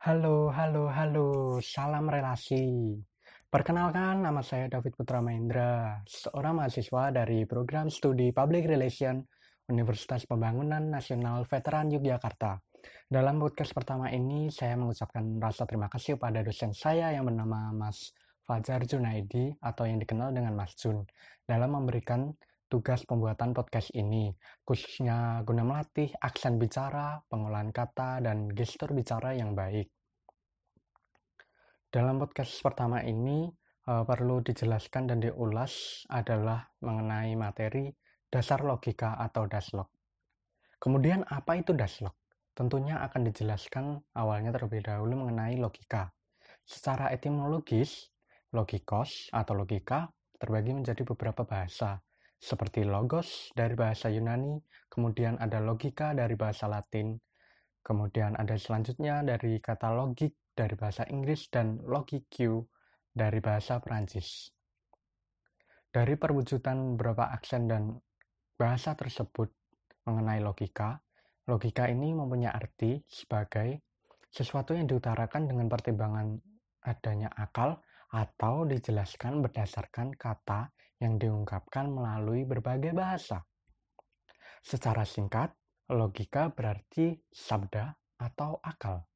Halo, 0.00 0.48
halo, 0.48 0.88
halo, 0.88 1.28
salam 1.60 2.08
relasi. 2.08 2.96
Perkenalkan, 3.52 4.24
nama 4.24 4.40
saya 4.40 4.64
David 4.64 4.96
Putra 4.96 5.20
Mahendra, 5.20 6.00
seorang 6.08 6.56
mahasiswa 6.56 7.12
dari 7.12 7.44
program 7.44 7.92
studi 7.92 8.32
Public 8.32 8.64
Relation 8.64 9.20
Universitas 9.68 10.24
Pembangunan 10.24 10.88
Nasional 10.88 11.44
Veteran 11.44 11.92
Yogyakarta. 11.92 12.56
Dalam 13.12 13.44
podcast 13.44 13.76
pertama 13.76 14.08
ini, 14.08 14.48
saya 14.48 14.72
mengucapkan 14.80 15.36
rasa 15.36 15.68
terima 15.68 15.92
kasih 15.92 16.16
pada 16.16 16.40
dosen 16.40 16.72
saya 16.72 17.12
yang 17.12 17.28
bernama 17.28 17.68
Mas 17.68 18.16
Fajar 18.48 18.88
Junaidi 18.88 19.52
atau 19.60 19.84
yang 19.84 20.00
dikenal 20.00 20.32
dengan 20.32 20.56
Mas 20.56 20.80
Jun 20.80 21.04
dalam 21.44 21.76
memberikan 21.76 22.32
tugas 22.70 23.02
pembuatan 23.02 23.50
podcast 23.50 23.90
ini, 23.98 24.30
khususnya 24.62 25.42
guna 25.42 25.66
melatih 25.66 26.14
aksen 26.22 26.56
bicara, 26.56 27.18
pengolahan 27.26 27.74
kata, 27.74 28.22
dan 28.22 28.46
gestur 28.54 28.94
bicara 28.94 29.34
yang 29.34 29.58
baik. 29.58 29.90
Dalam 31.90 32.22
podcast 32.22 32.54
pertama 32.62 33.02
ini, 33.02 33.50
uh, 33.90 34.06
perlu 34.06 34.38
dijelaskan 34.46 35.10
dan 35.10 35.18
diulas 35.18 36.06
adalah 36.06 36.62
mengenai 36.86 37.34
materi 37.34 37.90
dasar 38.30 38.62
logika 38.62 39.18
atau 39.18 39.50
daslog. 39.50 39.90
Kemudian 40.78 41.26
apa 41.26 41.58
itu 41.58 41.74
daslog? 41.74 42.14
Tentunya 42.54 43.02
akan 43.02 43.26
dijelaskan 43.26 43.98
awalnya 44.14 44.54
terlebih 44.54 44.86
dahulu 44.86 45.26
mengenai 45.26 45.58
logika. 45.58 46.14
Secara 46.62 47.10
etimologis, 47.10 48.14
logikos 48.54 49.26
atau 49.34 49.58
logika 49.58 50.06
terbagi 50.38 50.70
menjadi 50.70 51.02
beberapa 51.02 51.42
bahasa, 51.42 51.98
seperti 52.40 52.88
logos 52.88 53.52
dari 53.52 53.76
bahasa 53.76 54.08
Yunani, 54.08 54.56
kemudian 54.88 55.36
ada 55.36 55.60
logika 55.60 56.16
dari 56.16 56.34
bahasa 56.40 56.66
Latin, 56.72 57.20
kemudian 57.84 58.32
ada 58.40 58.56
selanjutnya 58.56 59.20
dari 59.20 59.60
kata 59.60 59.92
logik 59.92 60.32
dari 60.56 60.72
bahasa 60.72 61.04
Inggris 61.12 61.52
dan 61.52 61.76
logique 61.84 62.64
dari 63.12 63.38
bahasa 63.44 63.76
Perancis. 63.84 64.48
Dari 65.90 66.16
perwujudan 66.16 66.96
beberapa 66.96 67.28
aksen 67.28 67.68
dan 67.68 68.00
bahasa 68.56 68.96
tersebut 68.96 69.52
mengenai 70.08 70.40
logika, 70.40 70.96
logika 71.44 71.92
ini 71.92 72.16
mempunyai 72.16 72.56
arti 72.56 73.04
sebagai 73.04 73.84
sesuatu 74.30 74.72
yang 74.72 74.86
diutarakan 74.86 75.50
dengan 75.50 75.66
pertimbangan 75.66 76.38
adanya 76.86 77.28
akal 77.34 77.82
atau 78.10 78.64
dijelaskan 78.64 79.42
berdasarkan 79.42 80.14
kata 80.14 80.70
yang 81.00 81.16
diungkapkan 81.16 81.88
melalui 81.88 82.44
berbagai 82.44 82.92
bahasa. 82.92 83.40
Secara 84.60 85.08
singkat, 85.08 85.56
logika 85.88 86.52
berarti 86.52 87.16
sabda 87.32 87.96
atau 88.20 88.60
akal. 88.60 89.08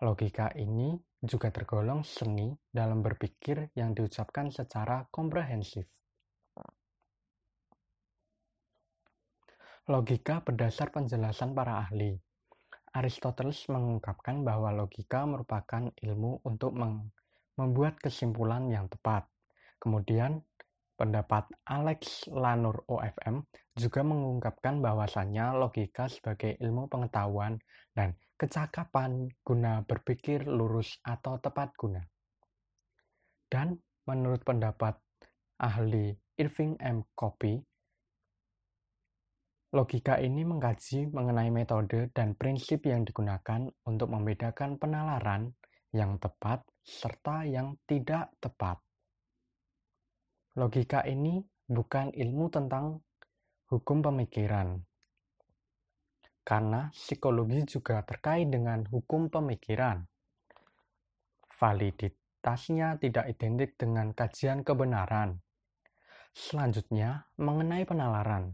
Logika 0.00 0.48
ini 0.56 0.96
juga 1.20 1.52
tergolong 1.52 2.00
seni 2.00 2.48
dalam 2.72 3.04
berpikir 3.04 3.68
yang 3.76 3.92
diucapkan 3.92 4.48
secara 4.48 5.04
komprehensif. 5.12 5.84
Logika 9.84 10.40
berdasar 10.40 10.88
penjelasan 10.88 11.52
para 11.52 11.84
ahli. 11.84 12.16
Aristoteles 12.96 13.68
mengungkapkan 13.68 14.40
bahwa 14.40 14.72
logika 14.72 15.28
merupakan 15.28 15.92
ilmu 16.00 16.42
untuk 16.48 16.74
membuat 17.54 18.00
kesimpulan 18.00 18.66
yang 18.72 18.88
tepat. 18.88 19.28
Kemudian, 19.78 20.40
Pendapat 21.00 21.48
Alex 21.64 22.28
Lanur 22.28 22.84
OFM 22.84 23.40
juga 23.72 24.04
mengungkapkan 24.04 24.84
bahwasannya 24.84 25.56
logika 25.56 26.12
sebagai 26.12 26.60
ilmu 26.60 26.92
pengetahuan 26.92 27.56
dan 27.96 28.12
kecakapan 28.36 29.32
guna 29.40 29.80
berpikir 29.88 30.44
lurus 30.44 31.00
atau 31.00 31.40
tepat 31.40 31.72
guna. 31.80 32.04
Dan 33.48 33.80
menurut 34.04 34.44
pendapat 34.44 35.00
ahli 35.64 36.12
Irving 36.36 36.76
M. 36.76 37.08
Copy, 37.16 37.56
logika 39.72 40.20
ini 40.20 40.44
mengkaji 40.44 41.08
mengenai 41.16 41.48
metode 41.48 42.12
dan 42.12 42.36
prinsip 42.36 42.84
yang 42.84 43.08
digunakan 43.08 43.72
untuk 43.88 44.12
membedakan 44.12 44.76
penalaran 44.76 45.48
yang 45.96 46.20
tepat 46.20 46.60
serta 46.84 47.48
yang 47.48 47.80
tidak 47.88 48.36
tepat. 48.36 48.89
Logika 50.58 51.06
ini 51.06 51.38
bukan 51.70 52.10
ilmu 52.10 52.50
tentang 52.50 52.98
hukum 53.70 54.02
pemikiran, 54.02 54.82
karena 56.42 56.90
psikologi 56.90 57.78
juga 57.78 58.02
terkait 58.02 58.50
dengan 58.50 58.82
hukum 58.90 59.30
pemikiran. 59.30 60.02
Validitasnya 61.54 62.98
tidak 62.98 63.30
identik 63.30 63.78
dengan 63.78 64.10
kajian 64.10 64.66
kebenaran. 64.66 65.38
Selanjutnya, 66.34 67.30
mengenai 67.38 67.86
penalaran. 67.86 68.50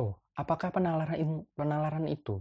Oh, 0.00 0.24
apakah 0.32 0.72
penalaran, 0.72 1.44
penalaran 1.52 2.08
itu? 2.08 2.40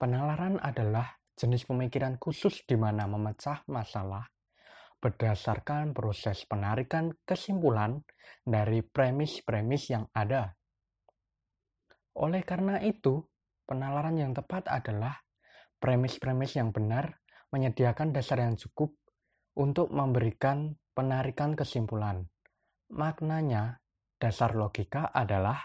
Penalaran 0.00 0.56
adalah 0.56 1.20
jenis 1.36 1.68
pemikiran 1.68 2.16
khusus 2.16 2.64
di 2.64 2.80
mana 2.80 3.04
memecah 3.04 3.60
masalah 3.68 4.33
berdasarkan 5.04 5.92
proses 5.92 6.48
penarikan 6.48 7.12
kesimpulan 7.28 8.00
dari 8.40 8.80
premis-premis 8.80 9.92
yang 9.92 10.08
ada. 10.16 10.56
Oleh 12.16 12.40
karena 12.40 12.80
itu, 12.80 13.20
penalaran 13.68 14.16
yang 14.16 14.32
tepat 14.32 14.64
adalah 14.72 15.12
premis-premis 15.76 16.56
yang 16.56 16.72
benar 16.72 17.20
menyediakan 17.52 18.16
dasar 18.16 18.40
yang 18.40 18.56
cukup 18.56 18.96
untuk 19.60 19.92
memberikan 19.92 20.72
penarikan 20.96 21.52
kesimpulan. 21.52 22.24
Maknanya, 22.88 23.84
dasar 24.16 24.56
logika 24.56 25.12
adalah 25.12 25.60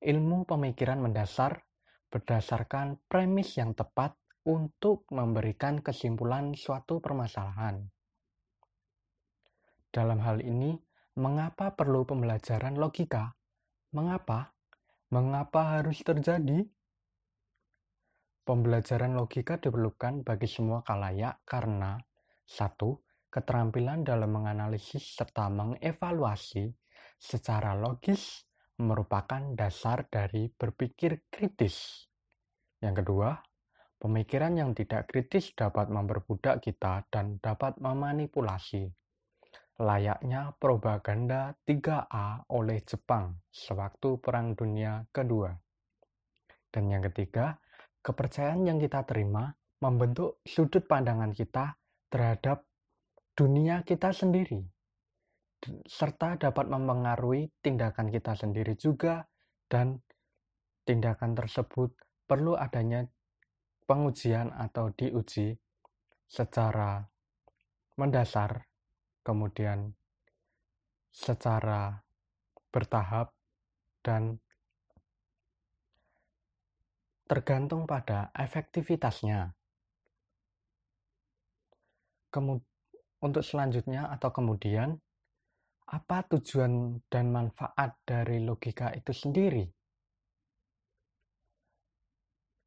ilmu 0.00 0.48
pemikiran 0.48 1.04
mendasar 1.04 1.60
berdasarkan 2.08 3.04
premis 3.04 3.60
yang 3.60 3.76
tepat 3.76 4.16
untuk 4.48 5.04
memberikan 5.12 5.84
kesimpulan 5.84 6.56
suatu 6.56 7.04
permasalahan. 7.04 7.84
Dalam 9.98 10.22
hal 10.22 10.38
ini, 10.46 10.78
mengapa 11.18 11.74
perlu 11.74 12.06
pembelajaran 12.06 12.78
logika? 12.78 13.34
Mengapa? 13.90 14.54
Mengapa 15.10 15.74
harus 15.74 16.06
terjadi? 16.06 16.62
Pembelajaran 18.46 19.18
logika 19.18 19.58
diperlukan 19.58 20.22
bagi 20.22 20.46
semua 20.46 20.86
kalayak 20.86 21.42
karena 21.42 21.98
satu, 22.46 23.02
keterampilan 23.26 24.06
dalam 24.06 24.38
menganalisis 24.38 25.18
serta 25.18 25.50
mengevaluasi 25.50 26.70
secara 27.18 27.74
logis 27.74 28.46
merupakan 28.78 29.42
dasar 29.58 30.06
dari 30.06 30.46
berpikir 30.46 31.26
kritis. 31.26 32.06
Yang 32.78 33.02
kedua, 33.02 33.34
pemikiran 33.98 34.62
yang 34.62 34.78
tidak 34.78 35.10
kritis 35.10 35.50
dapat 35.58 35.90
memperbudak 35.90 36.62
kita 36.62 37.02
dan 37.10 37.42
dapat 37.42 37.82
memanipulasi 37.82 38.94
layaknya 39.78 40.58
propaganda 40.58 41.54
3A 41.62 42.50
oleh 42.50 42.82
Jepang 42.82 43.38
sewaktu 43.46 44.18
Perang 44.18 44.58
Dunia 44.58 45.06
Kedua. 45.14 45.54
Dan 46.68 46.90
yang 46.90 47.06
ketiga, 47.06 47.54
kepercayaan 48.02 48.66
yang 48.66 48.82
kita 48.82 49.06
terima 49.06 49.54
membentuk 49.78 50.42
sudut 50.42 50.82
pandangan 50.84 51.30
kita 51.30 51.78
terhadap 52.10 52.66
dunia 53.38 53.86
kita 53.86 54.10
sendiri, 54.10 54.66
serta 55.86 56.34
dapat 56.34 56.66
mempengaruhi 56.66 57.46
tindakan 57.62 58.10
kita 58.10 58.34
sendiri 58.34 58.74
juga, 58.74 59.22
dan 59.70 60.02
tindakan 60.82 61.38
tersebut 61.38 61.94
perlu 62.26 62.58
adanya 62.58 63.06
pengujian 63.86 64.50
atau 64.52 64.90
diuji 64.92 65.54
secara 66.28 67.00
mendasar 67.96 68.67
kemudian 69.22 69.92
secara 71.12 71.98
bertahap 72.70 73.34
dan 74.04 74.38
tergantung 77.28 77.84
pada 77.84 78.32
efektivitasnya. 78.32 79.52
Kemud 82.32 82.60
untuk 83.20 83.44
selanjutnya 83.44 84.08
atau 84.08 84.30
kemudian, 84.32 84.96
apa 85.88 86.24
tujuan 86.28 87.00
dan 87.08 87.32
manfaat 87.32 88.00
dari 88.04 88.44
logika 88.44 88.92
itu 88.92 89.12
sendiri? 89.12 89.64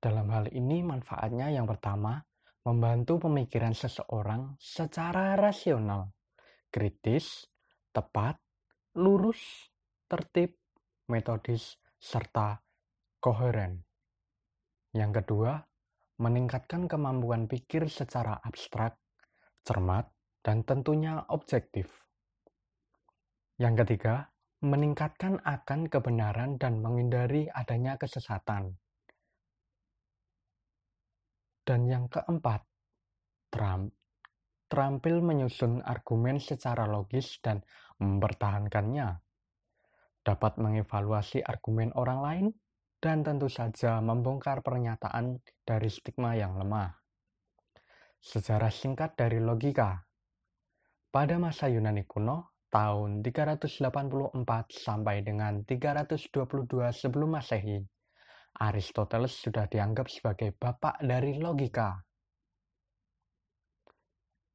Dalam 0.01 0.27
hal 0.33 0.49
ini, 0.49 0.81
manfaatnya 0.81 1.53
yang 1.53 1.69
pertama, 1.69 2.17
membantu 2.65 3.29
pemikiran 3.29 3.73
seseorang 3.73 4.57
secara 4.57 5.37
rasional 5.37 6.09
kritis, 6.71 7.51
tepat, 7.91 8.39
lurus, 8.95 9.69
tertib, 10.07 10.55
metodis, 11.11 11.75
serta 11.99 12.63
koheren. 13.19 13.83
Yang 14.95 15.21
kedua, 15.21 15.61
meningkatkan 16.17 16.87
kemampuan 16.87 17.45
pikir 17.45 17.91
secara 17.91 18.39
abstrak, 18.41 18.97
cermat, 19.67 20.09
dan 20.41 20.65
tentunya 20.65 21.21
objektif. 21.29 22.09
Yang 23.61 23.85
ketiga, 23.85 24.33
meningkatkan 24.65 25.37
akan 25.45 25.85
kebenaran 25.85 26.57
dan 26.57 26.81
menghindari 26.81 27.45
adanya 27.53 27.97
kesesatan. 27.97 28.73
Dan 31.61 31.85
yang 31.85 32.09
keempat, 32.09 32.65
Trump 33.53 33.93
terampil 34.71 35.19
menyusun 35.19 35.83
argumen 35.83 36.39
secara 36.39 36.87
logis 36.87 37.43
dan 37.43 37.59
mempertahankannya, 37.99 39.19
dapat 40.23 40.55
mengevaluasi 40.55 41.43
argumen 41.43 41.91
orang 41.99 42.19
lain, 42.23 42.45
dan 43.03 43.19
tentu 43.19 43.51
saja 43.51 43.99
membongkar 43.99 44.63
pernyataan 44.63 45.43
dari 45.67 45.91
stigma 45.91 46.39
yang 46.39 46.55
lemah. 46.55 46.87
Sejarah 48.23 48.71
singkat 48.71 49.19
dari 49.19 49.43
logika. 49.43 49.99
Pada 51.11 51.35
masa 51.35 51.67
Yunani 51.67 52.07
kuno, 52.07 52.55
tahun 52.71 53.19
384 53.19 53.83
sampai 54.71 55.19
dengan 55.19 55.67
322 55.67 56.95
sebelum 56.95 57.35
Masehi, 57.35 57.83
Aristoteles 58.63 59.35
sudah 59.35 59.67
dianggap 59.67 60.07
sebagai 60.07 60.55
bapak 60.55 61.03
dari 61.03 61.35
logika 61.35 61.99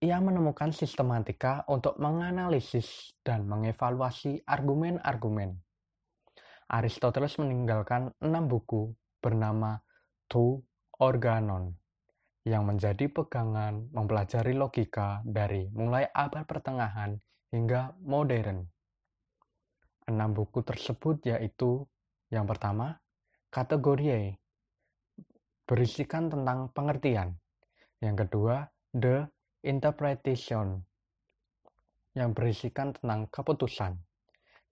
ia 0.04 0.20
menemukan 0.20 0.76
sistematika 0.76 1.64
untuk 1.72 1.96
menganalisis 1.96 3.16
dan 3.24 3.48
mengevaluasi 3.48 4.44
argumen-argumen. 4.44 5.56
Aristoteles 6.68 7.40
meninggalkan 7.40 8.12
enam 8.20 8.44
buku 8.50 8.92
bernama 9.22 9.80
To 10.28 10.60
Organon 11.00 11.72
yang 12.46 12.66
menjadi 12.68 13.08
pegangan 13.08 13.88
mempelajari 13.90 14.52
logika 14.54 15.24
dari 15.24 15.70
mulai 15.72 16.06
abad 16.12 16.44
pertengahan 16.44 17.16
hingga 17.50 17.96
modern. 18.04 18.66
Enam 20.06 20.30
buku 20.36 20.62
tersebut 20.62 21.24
yaitu 21.26 21.82
yang 22.30 22.46
pertama, 22.46 22.98
kategorie 23.50 24.38
berisikan 25.66 26.30
tentang 26.30 26.70
pengertian. 26.70 27.38
Yang 27.98 28.26
kedua, 28.26 28.66
the 28.94 29.26
interpretation 29.64 30.80
yang 32.16 32.32
berisikan 32.32 32.96
tentang 32.96 33.28
keputusan. 33.28 33.92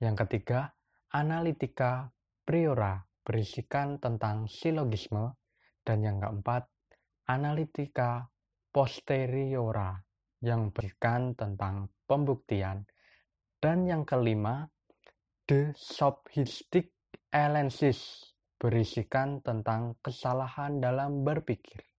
Yang 0.00 0.26
ketiga, 0.26 0.72
analitika 1.12 2.08
priora 2.44 2.98
berisikan 3.24 4.00
tentang 4.00 4.48
silogisme. 4.48 5.36
Dan 5.84 6.00
yang 6.00 6.16
keempat, 6.16 6.64
analitika 7.28 8.24
posteriora 8.72 9.92
yang 10.40 10.72
berisikan 10.72 11.36
tentang 11.36 11.92
pembuktian. 12.08 12.88
Dan 13.60 13.84
yang 13.84 14.08
kelima, 14.08 14.64
the 15.44 15.76
sophistic 15.76 16.96
elensis 17.28 18.32
berisikan 18.56 19.44
tentang 19.44 20.00
kesalahan 20.00 20.80
dalam 20.80 21.20
berpikir. 21.20 21.93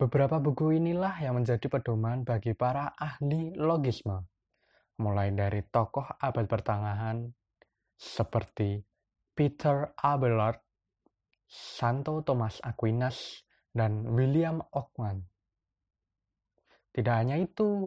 Beberapa 0.00 0.40
buku 0.40 0.80
inilah 0.80 1.20
yang 1.20 1.36
menjadi 1.36 1.68
pedoman 1.68 2.24
bagi 2.24 2.56
para 2.56 2.96
ahli 2.96 3.52
logisme, 3.52 4.16
mulai 4.96 5.28
dari 5.36 5.60
tokoh 5.60 6.16
abad 6.16 6.48
pertengahan 6.48 7.28
seperti 8.00 8.80
Peter 9.36 9.92
Abelard, 10.00 10.56
Santo 11.44 12.24
Thomas 12.24 12.64
Aquinas, 12.64 13.44
dan 13.76 14.08
William 14.08 14.64
Ockman. 14.72 15.20
Tidak 16.96 17.14
hanya 17.20 17.36
itu, 17.36 17.84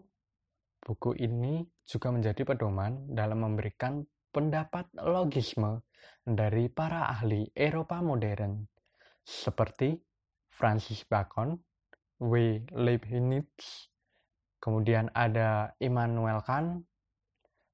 buku 0.85 1.17
ini 1.17 1.65
juga 1.81 2.13
menjadi 2.13 2.45
pedoman 2.45 3.09
dalam 3.09 3.41
memberikan 3.41 4.05
pendapat 4.29 4.85
logisme 5.01 5.81
dari 6.21 6.69
para 6.69 7.09
ahli 7.09 7.49
Eropa 7.57 8.05
modern, 8.05 8.61
seperti 9.25 9.97
Francis 10.53 11.01
Bacon, 11.09 11.72
W. 12.21 12.61
Leibniz, 12.69 13.89
kemudian 14.61 15.09
ada 15.17 15.73
Immanuel 15.81 16.45
Kant, 16.45 16.85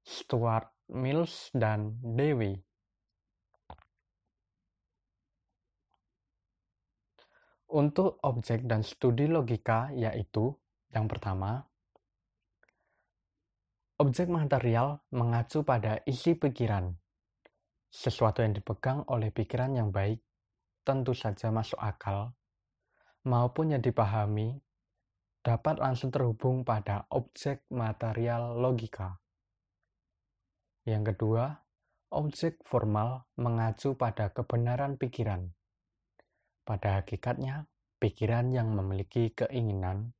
Stuart 0.01 0.71
Mills, 0.89 1.51
dan 1.51 1.99
Dewey. 2.01 2.55
Untuk 7.69 8.17
objek 8.25 8.65
dan 8.65 8.81
studi 8.81 9.29
logika 9.29 9.93
yaitu 9.93 10.49
yang 10.89 11.05
pertama, 11.05 11.61
objek 14.01 14.25
material 14.25 15.05
mengacu 15.13 15.61
pada 15.61 16.01
isi 16.09 16.33
pikiran. 16.33 16.89
Sesuatu 17.93 18.41
yang 18.41 18.57
dipegang 18.57 19.05
oleh 19.13 19.29
pikiran 19.29 19.77
yang 19.77 19.93
baik 19.93 20.17
tentu 20.81 21.13
saja 21.13 21.53
masuk 21.53 21.77
akal 21.77 22.33
maupun 23.27 23.75
yang 23.75 23.83
dipahami 23.83 24.59
dapat 25.43 25.79
langsung 25.79 26.11
terhubung 26.11 26.67
pada 26.67 27.07
objek 27.11 27.63
material 27.71 28.59
logika. 28.59 29.19
Yang 30.87 31.15
kedua, 31.15 31.57
objek 32.15 32.61
formal 32.63 33.27
mengacu 33.39 33.95
pada 33.95 34.31
kebenaran 34.31 34.95
pikiran. 34.95 35.49
Pada 36.63 37.01
hakikatnya, 37.01 37.65
pikiran 37.97 38.53
yang 38.53 38.71
memiliki 38.77 39.33
keinginan 39.33 40.13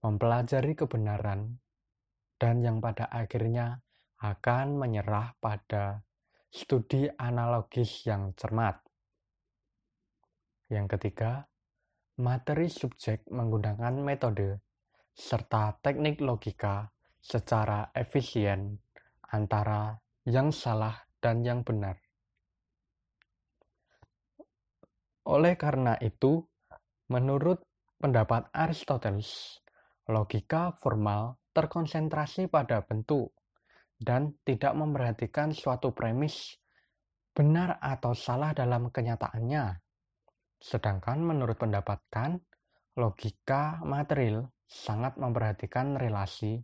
mempelajari 0.00 0.72
kebenaran 0.72 1.60
dan 2.40 2.64
yang 2.64 2.80
pada 2.80 3.04
akhirnya 3.12 3.84
akan 4.20 4.80
menyerah 4.80 5.36
pada 5.36 6.00
studi 6.48 7.04
analogis 7.20 8.08
yang 8.08 8.32
cermat. 8.32 8.80
Yang 10.72 10.96
ketiga, 10.96 11.49
materi 12.20 12.68
subjek 12.68 13.24
menggunakan 13.32 13.96
metode 13.96 14.60
serta 15.16 15.72
teknik 15.80 16.20
logika 16.20 16.84
secara 17.16 17.88
efisien 17.96 18.76
antara 19.32 19.96
yang 20.28 20.52
salah 20.52 21.00
dan 21.16 21.40
yang 21.40 21.64
benar. 21.64 21.96
Oleh 25.32 25.56
karena 25.56 25.96
itu, 26.00 26.44
menurut 27.08 27.64
pendapat 27.96 28.52
Aristoteles, 28.52 29.60
logika 30.08 30.76
formal 30.76 31.40
terkonsentrasi 31.56 32.52
pada 32.52 32.84
bentuk 32.84 33.32
dan 33.96 34.36
tidak 34.44 34.76
memperhatikan 34.76 35.56
suatu 35.56 35.96
premis 35.96 36.56
benar 37.32 37.80
atau 37.80 38.12
salah 38.12 38.52
dalam 38.52 38.92
kenyataannya 38.92 39.89
Sedangkan 40.60 41.24
menurut 41.24 41.56
pendapat 41.56 42.04
Kant, 42.12 42.44
logika 43.00 43.80
material 43.80 44.52
sangat 44.68 45.16
memperhatikan 45.16 45.96
relasi 45.96 46.60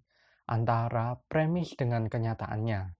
antara 0.47 1.17
premis 1.27 1.73
dengan 1.75 2.07
kenyataannya. 2.07 2.93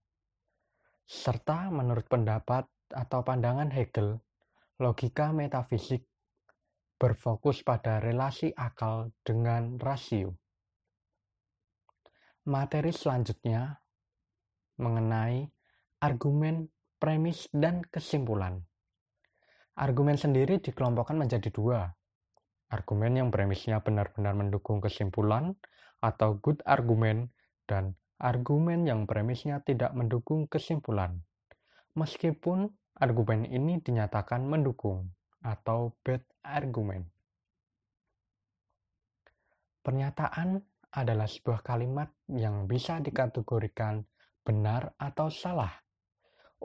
Serta 1.07 1.71
menurut 1.71 2.09
pendapat 2.09 2.67
atau 2.91 3.23
pandangan 3.23 3.71
Hegel, 3.71 4.19
logika 4.81 5.31
metafisik 5.31 6.03
berfokus 6.97 7.61
pada 7.61 8.01
relasi 8.01 8.51
akal 8.57 9.13
dengan 9.21 9.77
rasio. 9.77 10.33
Materi 12.49 12.89
selanjutnya 12.89 13.79
mengenai 14.81 15.45
argumen, 16.01 16.67
premis, 16.97 17.45
dan 17.53 17.85
kesimpulan. 17.85 18.65
Argumen 19.77 20.17
sendiri 20.17 20.57
dikelompokkan 20.57 21.13
menjadi 21.21 21.53
dua. 21.53 21.85
Argumen 22.73 23.13
yang 23.13 23.29
premisnya 23.29 23.77
benar-benar 23.77 24.33
mendukung 24.33 24.81
kesimpulan 24.81 25.53
atau 26.01 26.41
good 26.41 26.65
argument 26.65 27.29
dan 27.69 27.93
argumen 28.17 28.89
yang 28.89 29.05
premisnya 29.05 29.61
tidak 29.61 29.93
mendukung 29.93 30.49
kesimpulan. 30.49 31.21
Meskipun 31.93 32.73
argumen 32.97 33.45
ini 33.45 33.77
dinyatakan 33.77 34.49
mendukung 34.49 35.13
atau 35.45 35.93
bad 36.01 36.25
argument. 36.41 37.05
Pernyataan 39.85 40.57
adalah 40.89 41.29
sebuah 41.29 41.61
kalimat 41.61 42.09
yang 42.33 42.65
bisa 42.65 42.97
dikategorikan 42.97 44.01
benar 44.41 44.97
atau 44.97 45.29
salah. 45.29 45.69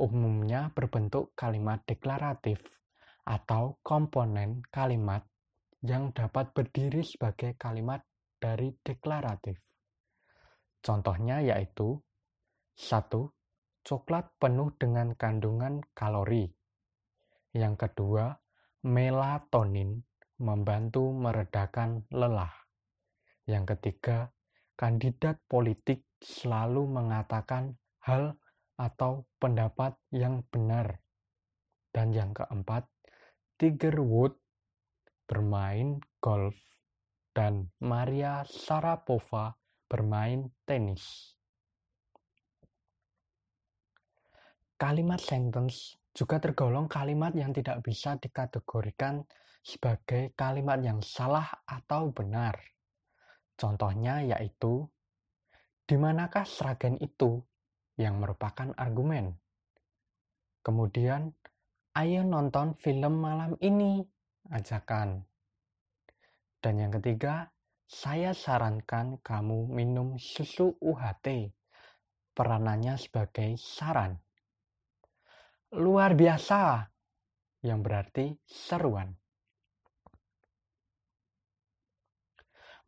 Umumnya 0.00 0.72
berbentuk 0.72 1.36
kalimat 1.36 1.84
deklaratif 1.84 2.81
atau 3.26 3.78
komponen 3.82 4.62
kalimat 4.70 5.22
yang 5.82 6.10
dapat 6.14 6.54
berdiri 6.54 7.02
sebagai 7.02 7.54
kalimat 7.58 8.02
dari 8.38 8.74
deklaratif. 8.82 9.58
Contohnya 10.82 11.38
yaitu 11.42 11.98
satu, 12.74 13.30
Coklat 13.82 14.30
penuh 14.38 14.70
dengan 14.78 15.10
kandungan 15.18 15.82
kalori. 15.90 16.46
Yang 17.50 17.82
kedua, 17.82 18.30
melatonin 18.86 20.06
membantu 20.38 21.10
meredakan 21.10 22.06
lelah. 22.14 22.54
Yang 23.50 23.74
ketiga, 23.74 24.30
kandidat 24.78 25.42
politik 25.50 26.06
selalu 26.22 26.86
mengatakan 26.86 27.74
hal 28.06 28.38
atau 28.78 29.26
pendapat 29.42 29.98
yang 30.14 30.46
benar. 30.46 31.02
Dan 31.90 32.14
yang 32.14 32.30
keempat, 32.30 32.86
Tiger 33.62 33.94
Woods 34.02 34.42
bermain 35.22 36.02
golf 36.18 36.58
dan 37.30 37.70
Maria 37.78 38.42
Sharapova 38.42 39.54
bermain 39.86 40.50
tenis. 40.66 41.30
Kalimat 44.74 45.22
sentence 45.22 45.94
juga 46.10 46.42
tergolong 46.42 46.90
kalimat 46.90 47.30
yang 47.38 47.54
tidak 47.54 47.86
bisa 47.86 48.18
dikategorikan 48.18 49.22
sebagai 49.62 50.34
kalimat 50.34 50.82
yang 50.82 50.98
salah 50.98 51.46
atau 51.62 52.10
benar. 52.10 52.58
Contohnya 53.54 54.26
yaitu, 54.26 54.90
di 55.86 55.94
manakah 55.94 56.42
seragen 56.42 56.98
itu 56.98 57.38
yang 57.94 58.18
merupakan 58.18 58.74
argumen? 58.74 59.38
Kemudian, 60.66 61.30
ayo 61.92 62.24
nonton 62.24 62.72
film 62.72 63.20
malam 63.20 63.52
ini, 63.60 64.00
ajakan. 64.48 65.20
Dan 66.56 66.80
yang 66.80 66.92
ketiga, 66.96 67.52
saya 67.84 68.32
sarankan 68.32 69.20
kamu 69.20 69.68
minum 69.68 70.16
susu 70.16 70.72
UHT. 70.80 71.52
Peranannya 72.32 72.96
sebagai 72.96 73.60
saran. 73.60 74.16
Luar 75.76 76.16
biasa, 76.16 76.88
yang 77.60 77.84
berarti 77.84 78.40
seruan. 78.48 79.12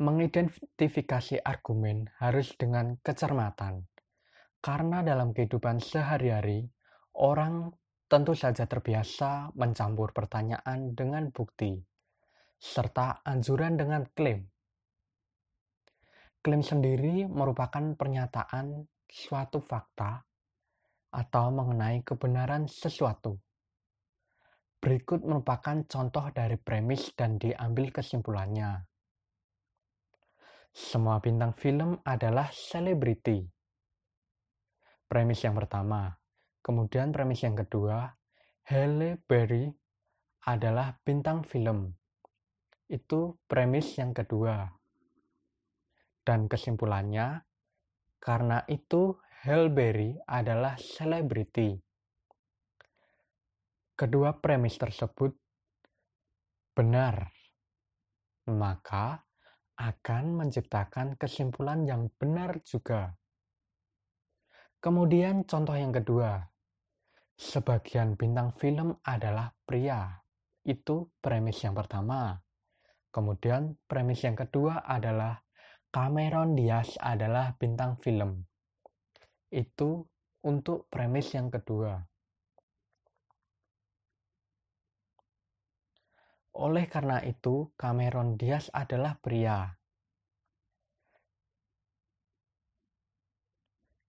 Mengidentifikasi 0.00 1.44
argumen 1.44 2.08
harus 2.18 2.56
dengan 2.56 2.96
kecermatan, 3.04 3.84
karena 4.64 5.04
dalam 5.04 5.36
kehidupan 5.36 5.78
sehari-hari, 5.78 6.66
orang 7.14 7.68
tentu 8.04 8.36
saja 8.36 8.68
terbiasa 8.68 9.56
mencampur 9.56 10.12
pertanyaan 10.12 10.92
dengan 10.92 11.32
bukti, 11.32 11.80
serta 12.60 13.24
anjuran 13.24 13.80
dengan 13.80 14.04
klaim. 14.12 14.44
Klaim 16.44 16.60
sendiri 16.60 17.24
merupakan 17.24 17.96
pernyataan 17.96 18.84
suatu 19.08 19.64
fakta 19.64 20.20
atau 21.14 21.46
mengenai 21.54 22.04
kebenaran 22.04 22.68
sesuatu. 22.68 23.40
Berikut 24.76 25.24
merupakan 25.24 25.80
contoh 25.88 26.28
dari 26.36 26.60
premis 26.60 27.16
dan 27.16 27.40
diambil 27.40 27.88
kesimpulannya. 27.88 28.84
Semua 30.74 31.22
bintang 31.22 31.56
film 31.56 31.96
adalah 32.04 32.52
selebriti. 32.52 33.40
Premis 35.08 35.40
yang 35.40 35.56
pertama. 35.56 36.23
Kemudian 36.64 37.12
premis 37.12 37.44
yang 37.44 37.60
kedua, 37.60 38.08
Halle 38.72 39.20
Berry 39.20 39.68
adalah 40.48 40.96
bintang 41.04 41.44
film. 41.44 41.92
Itu 42.88 43.36
premis 43.44 44.00
yang 44.00 44.16
kedua. 44.16 44.64
Dan 46.24 46.48
kesimpulannya, 46.48 47.44
karena 48.16 48.64
itu 48.64 49.12
Halle 49.44 49.68
Berry 49.68 50.16
adalah 50.24 50.80
selebriti. 50.80 51.76
Kedua 53.92 54.32
premis 54.32 54.80
tersebut 54.80 55.36
benar. 56.72 57.28
Maka 58.48 59.20
akan 59.76 60.24
menciptakan 60.40 61.20
kesimpulan 61.20 61.84
yang 61.84 62.08
benar 62.16 62.56
juga. 62.64 63.12
Kemudian 64.80 65.44
contoh 65.44 65.76
yang 65.76 65.92
kedua, 65.92 66.53
sebagian 67.34 68.14
bintang 68.14 68.54
film 68.54 68.98
adalah 69.04 69.50
pria. 69.66 70.10
Itu 70.64 71.12
premis 71.20 71.60
yang 71.62 71.76
pertama. 71.76 72.38
Kemudian 73.10 73.78
premis 73.86 74.24
yang 74.26 74.34
kedua 74.34 74.82
adalah 74.82 75.38
Cameron 75.94 76.58
Diaz 76.58 76.98
adalah 76.98 77.54
bintang 77.54 77.94
film. 78.02 78.42
Itu 79.54 80.02
untuk 80.42 80.90
premis 80.90 81.30
yang 81.38 81.52
kedua. 81.52 81.94
Oleh 86.54 86.86
karena 86.86 87.18
itu, 87.22 87.74
Cameron 87.74 88.38
Diaz 88.38 88.70
adalah 88.70 89.18
pria. 89.18 89.74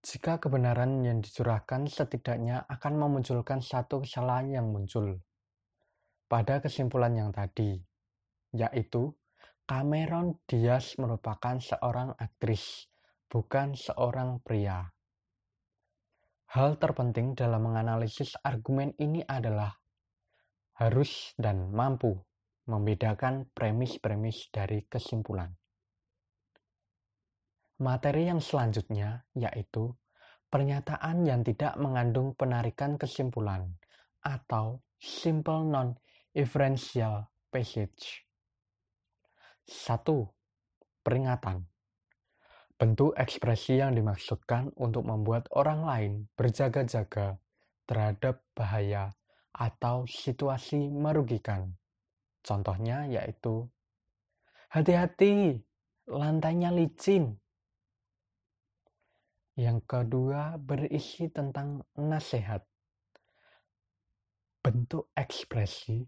Jika 0.06 0.38
kebenaran 0.38 1.02
yang 1.02 1.18
dicurahkan 1.18 1.90
setidaknya 1.90 2.70
akan 2.70 2.94
memunculkan 2.94 3.58
satu 3.58 4.06
kesalahan 4.06 4.62
yang 4.62 4.70
muncul 4.70 5.18
pada 6.30 6.62
kesimpulan 6.62 7.18
yang 7.18 7.34
tadi, 7.34 7.82
yaitu 8.54 9.18
Cameron 9.66 10.38
Diaz 10.46 10.94
merupakan 11.02 11.58
seorang 11.58 12.14
aktris, 12.22 12.86
bukan 13.26 13.74
seorang 13.74 14.46
pria. 14.46 14.94
Hal 16.54 16.78
terpenting 16.78 17.34
dalam 17.34 17.66
menganalisis 17.66 18.38
argumen 18.46 18.94
ini 19.02 19.26
adalah 19.26 19.74
harus 20.78 21.34
dan 21.34 21.74
mampu 21.74 22.14
membedakan 22.70 23.50
premis-premis 23.58 24.54
dari 24.54 24.86
kesimpulan. 24.86 25.50
Materi 27.76 28.32
yang 28.32 28.40
selanjutnya 28.40 29.28
yaitu 29.36 29.92
pernyataan 30.48 31.28
yang 31.28 31.44
tidak 31.44 31.76
mengandung 31.76 32.32
penarikan 32.32 32.96
kesimpulan 32.96 33.68
atau 34.24 34.80
simple 34.96 35.68
non-inferential 35.68 37.28
passage. 37.52 38.24
1. 39.68 40.08
Peringatan 41.04 41.68
Bentuk 42.80 43.12
ekspresi 43.20 43.84
yang 43.84 43.92
dimaksudkan 43.92 44.72
untuk 44.80 45.04
membuat 45.04 45.52
orang 45.52 45.84
lain 45.84 46.14
berjaga-jaga 46.40 47.40
terhadap 47.84 48.44
bahaya 48.56 49.12
atau 49.52 50.08
situasi 50.08 50.92
merugikan. 50.92 51.76
Contohnya 52.40 53.08
yaitu 53.08 53.68
hati-hati, 54.72 55.60
lantainya 56.08 56.72
licin. 56.72 57.36
Yang 59.56 59.80
kedua 59.88 60.60
berisi 60.60 61.32
tentang 61.32 61.80
nasihat. 61.96 62.60
Bentuk 64.60 65.16
ekspresi 65.16 66.04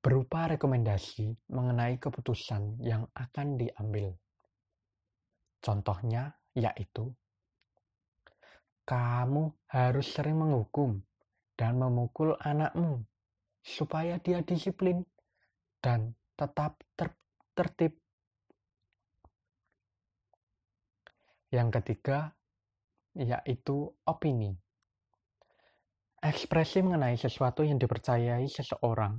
berupa 0.00 0.48
rekomendasi 0.48 1.50
mengenai 1.52 2.00
keputusan 2.00 2.80
yang 2.80 3.04
akan 3.12 3.60
diambil. 3.60 4.16
Contohnya 5.60 6.30
yaitu 6.56 7.12
kamu 8.86 9.50
harus 9.66 10.06
sering 10.14 10.38
menghukum 10.38 11.02
dan 11.58 11.76
memukul 11.76 12.38
anakmu 12.38 13.02
supaya 13.66 14.16
dia 14.22 14.46
disiplin 14.46 15.02
dan 15.82 16.14
tetap 16.38 16.78
ter 16.94 17.10
tertib. 17.58 17.98
Yang 21.50 21.82
ketiga, 21.82 22.30
yaitu 23.16 23.88
opini. 24.04 24.52
Ekspresi 26.20 26.84
mengenai 26.84 27.16
sesuatu 27.16 27.64
yang 27.64 27.80
dipercayai 27.80 28.44
seseorang 28.48 29.16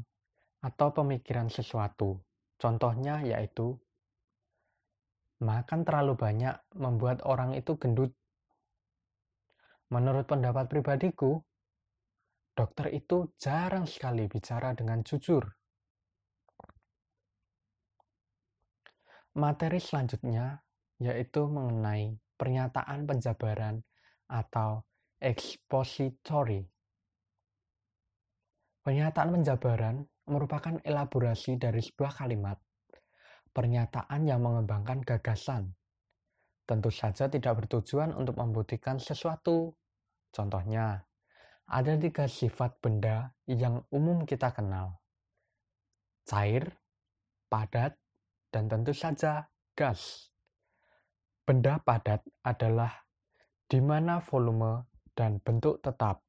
atau 0.62 0.88
pemikiran 0.94 1.50
sesuatu. 1.50 2.22
Contohnya 2.58 3.22
yaitu, 3.22 3.78
makan 5.42 5.86
terlalu 5.86 6.18
banyak 6.18 6.58
membuat 6.78 7.22
orang 7.26 7.54
itu 7.54 7.78
gendut. 7.78 8.14
Menurut 9.94 10.26
pendapat 10.26 10.68
pribadiku, 10.68 11.38
dokter 12.58 12.92
itu 12.92 13.32
jarang 13.38 13.86
sekali 13.86 14.26
bicara 14.26 14.74
dengan 14.74 15.06
jujur. 15.06 15.46
Materi 19.38 19.78
selanjutnya 19.78 20.58
yaitu 20.98 21.46
mengenai 21.46 22.18
pernyataan 22.42 23.06
penjabaran 23.06 23.87
atau 24.28 24.84
expository. 25.18 26.64
Pernyataan 28.84 29.30
penjabaran 29.36 29.96
merupakan 30.28 30.80
elaborasi 30.84 31.60
dari 31.60 31.80
sebuah 31.84 32.24
kalimat, 32.24 32.60
pernyataan 33.52 34.28
yang 34.28 34.44
mengembangkan 34.44 35.04
gagasan. 35.04 35.72
Tentu 36.68 36.92
saja 36.92 37.32
tidak 37.32 37.64
bertujuan 37.64 38.12
untuk 38.12 38.36
membuktikan 38.36 39.00
sesuatu. 39.00 39.72
Contohnya, 40.36 41.00
ada 41.68 41.96
tiga 41.96 42.28
sifat 42.28 42.80
benda 42.84 43.32
yang 43.48 43.84
umum 43.92 44.24
kita 44.28 44.52
kenal. 44.52 45.00
cair, 46.28 46.76
padat, 47.48 47.96
dan 48.52 48.68
tentu 48.68 48.92
saja 48.92 49.48
gas. 49.80 50.28
Benda 51.48 51.80
padat 51.80 52.20
adalah 52.44 53.07
di 53.68 53.84
mana 53.84 54.24
volume 54.24 54.88
dan 55.12 55.44
bentuk 55.44 55.84
tetap. 55.84 56.24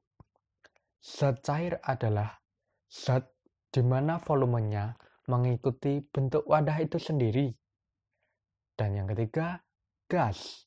Zat 0.99 1.38
cair 1.47 1.78
adalah 1.87 2.35
zat 2.90 3.30
di 3.71 3.87
mana 3.87 4.18
volumenya 4.18 4.99
mengikuti 5.30 6.02
bentuk 6.02 6.42
wadah 6.50 6.83
itu 6.83 6.99
sendiri. 6.99 7.54
Dan 8.75 8.99
yang 8.99 9.07
ketiga, 9.14 9.62
gas. 10.11 10.66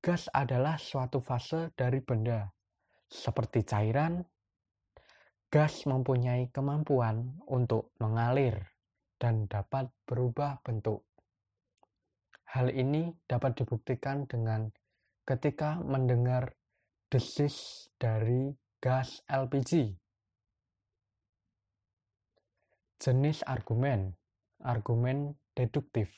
Gas 0.00 0.32
adalah 0.32 0.80
suatu 0.80 1.20
fase 1.20 1.76
dari 1.76 2.00
benda, 2.00 2.48
seperti 3.04 3.68
cairan. 3.68 4.24
Gas 5.52 5.84
mempunyai 5.84 6.48
kemampuan 6.48 7.44
untuk 7.50 7.92
mengalir 8.00 8.56
dan 9.20 9.44
dapat 9.44 9.92
berubah 10.08 10.64
bentuk. 10.64 11.04
Hal 12.56 12.72
ini 12.72 13.12
dapat 13.28 13.60
dibuktikan 13.60 14.24
dengan 14.24 14.72
ketika 15.30 15.78
mendengar 15.78 16.58
desis 17.06 17.86
dari 17.94 18.50
gas 18.82 19.22
LPG. 19.30 19.94
Jenis 22.98 23.46
argumen, 23.46 24.10
argumen 24.66 25.38
deduktif. 25.54 26.10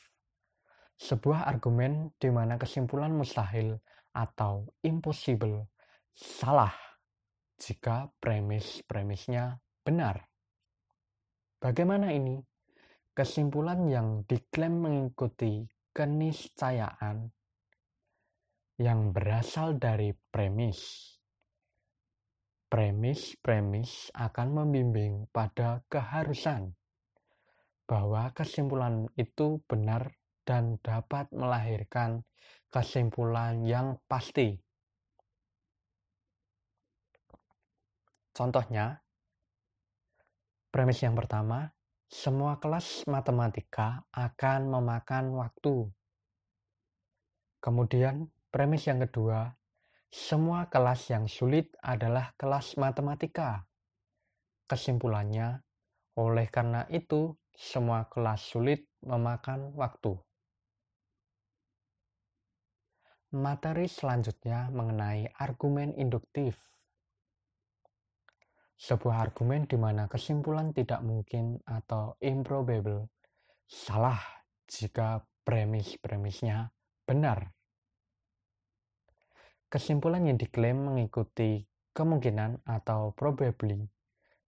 Sebuah 0.97 1.45
argumen 1.45 2.16
di 2.16 2.33
mana 2.33 2.57
kesimpulan 2.57 3.12
mustahil 3.12 3.76
atau 4.16 4.73
impossible 4.81 5.69
salah 6.16 6.73
jika 7.61 8.09
premis-premisnya 8.16 9.61
benar. 9.85 10.25
Bagaimana 11.61 12.16
ini? 12.16 12.40
Kesimpulan 13.12 13.85
yang 13.92 14.25
diklaim 14.25 14.81
mengikuti 14.81 15.69
keniscayaan 15.92 17.28
yang 18.81 19.12
berasal 19.12 19.76
dari 19.76 20.14
premis. 20.33 21.12
Premis-premis 22.73 24.09
akan 24.17 24.49
membimbing 24.64 25.29
pada 25.29 25.85
keharusan 25.93 26.73
bahwa 27.85 28.33
kesimpulan 28.33 29.05
itu 29.21 29.61
benar 29.69 30.17
dan 30.49 30.81
dapat 30.81 31.29
melahirkan 31.37 32.25
kesimpulan 32.73 33.61
yang 33.69 34.00
pasti. 34.09 34.57
Contohnya, 38.33 38.96
premis 40.73 41.05
yang 41.05 41.12
pertama, 41.12 41.68
semua 42.09 42.57
kelas 42.57 43.05
matematika 43.05 44.09
akan 44.09 44.73
memakan 44.73 45.37
waktu. 45.37 45.92
Kemudian, 47.61 48.33
premis 48.53 48.85
yang 48.85 49.01
kedua, 49.09 49.49
semua 50.12 50.69
kelas 50.69 51.09
yang 51.09 51.25
sulit 51.25 51.73
adalah 51.81 52.37
kelas 52.37 52.77
matematika. 52.77 53.65
Kesimpulannya, 54.69 55.57
oleh 56.21 56.47
karena 56.53 56.85
itu, 56.93 57.33
semua 57.57 58.05
kelas 58.12 58.53
sulit 58.53 58.85
memakan 59.09 59.73
waktu. 59.73 60.12
Materi 63.33 63.88
selanjutnya 63.88 64.69
mengenai 64.69 65.25
argumen 65.41 65.97
induktif 65.97 66.61
sebuah 68.83 69.31
argumen 69.31 69.62
di 69.71 69.79
mana 69.79 70.11
kesimpulan 70.11 70.75
tidak 70.75 71.07
mungkin 71.07 71.55
atau 71.62 72.19
improbable 72.19 73.15
salah 73.62 74.19
jika 74.67 75.23
premis-premisnya 75.47 76.67
benar. 77.07 77.47
Kesimpulan 79.72 80.28
yang 80.28 80.37
diklaim 80.37 80.85
mengikuti 80.85 81.64
kemungkinan 81.96 82.61
atau 82.68 83.16
probably 83.16 83.88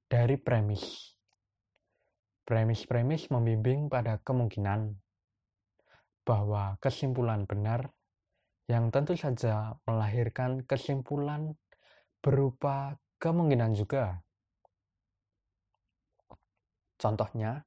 dari 0.04 0.36
premis. 0.36 1.16
Premis-premis 2.44 3.32
membimbing 3.32 3.88
pada 3.88 4.20
kemungkinan 4.20 4.92
bahwa 6.28 6.76
kesimpulan 6.76 7.48
benar 7.48 7.88
yang 8.68 8.92
tentu 8.92 9.16
saja 9.16 9.80
melahirkan 9.88 10.60
kesimpulan 10.68 11.56
berupa 12.20 13.00
kemungkinan 13.16 13.72
juga. 13.72 14.20
Contohnya, 17.00 17.64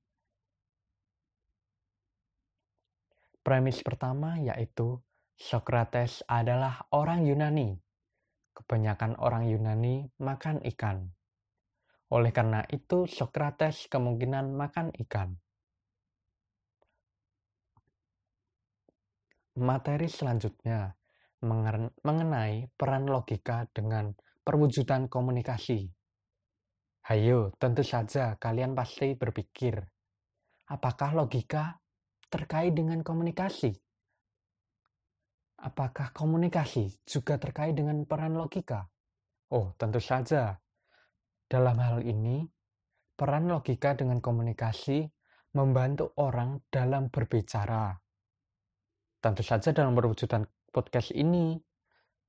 premis 3.41 3.81
pertama 3.81 4.37
yaitu 4.37 5.01
Socrates 5.37 6.25
adalah 6.25 6.89
orang 6.97 7.21
Yunani. 7.21 7.77
Kebanyakan 8.57 9.21
orang 9.21 9.45
Yunani 9.45 10.09
makan 10.17 10.65
ikan. 10.73 11.13
Oleh 12.09 12.33
karena 12.33 12.65
itu, 12.73 13.05
Socrates 13.05 13.85
kemungkinan 13.85 14.49
makan 14.57 14.89
ikan. 15.05 15.37
Materi 19.61 20.09
selanjutnya 20.09 20.89
mengenai 22.01 22.73
peran 22.73 23.05
logika 23.05 23.69
dengan 23.69 24.09
perwujudan 24.41 25.05
komunikasi. 25.05 25.85
Hayo, 27.13 27.53
tentu 27.61 27.85
saja 27.85 28.41
kalian 28.41 28.73
pasti 28.73 29.13
berpikir, 29.13 29.85
apakah 30.65 31.13
logika 31.13 31.77
terkait 32.27 32.73
dengan 32.73 33.05
komunikasi? 33.05 33.86
Apakah 35.57 36.13
komunikasi 36.13 37.01
juga 37.05 37.41
terkait 37.41 37.73
dengan 37.73 38.05
peran 38.05 38.37
logika? 38.37 38.85
Oh, 39.49 39.73
tentu 39.77 39.97
saja. 39.97 40.57
Dalam 41.47 41.79
hal 41.81 42.05
ini, 42.05 42.45
peran 43.17 43.49
logika 43.49 43.97
dengan 43.97 44.21
komunikasi 44.21 45.07
membantu 45.57 46.13
orang 46.21 46.61
dalam 46.69 47.09
berbicara. 47.09 47.97
Tentu 49.17 49.41
saja 49.41 49.73
dalam 49.73 49.97
perwujudan 49.97 50.45
podcast 50.69 51.09
ini 51.15 51.57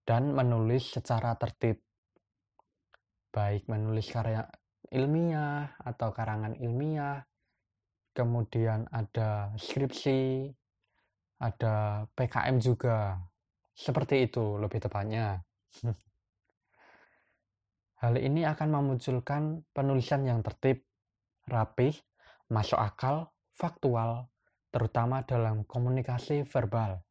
dan 0.09 0.33
menulis 0.33 0.89
secara 0.97 1.37
tertib 1.37 1.85
baik 3.29 3.69
menulis 3.69 4.09
karya 4.09 4.43
ilmiah 4.89 5.69
atau 5.85 6.11
karangan 6.11 6.57
ilmiah, 6.57 7.23
kemudian 8.17 8.89
ada 8.89 9.53
skripsi, 9.55 10.51
ada 11.39 12.07
PKM 12.15 12.59
juga. 12.59 13.19
Seperti 13.75 14.27
itu 14.27 14.59
lebih 14.59 14.83
tepatnya. 14.83 15.39
Hal 18.03 18.15
ini 18.15 18.47
akan 18.47 18.69
memunculkan 18.71 19.63
penulisan 19.75 20.23
yang 20.23 20.43
tertib, 20.43 20.87
rapih, 21.51 21.95
masuk 22.51 22.79
akal, 22.79 23.35
faktual, 23.55 24.31
terutama 24.71 25.27
dalam 25.27 25.67
komunikasi 25.67 26.47
verbal. 26.47 27.03